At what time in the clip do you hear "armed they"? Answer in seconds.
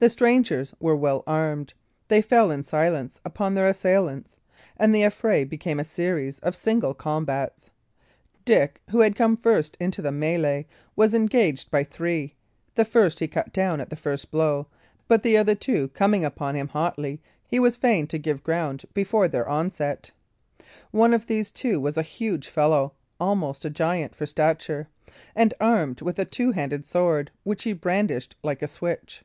1.24-2.20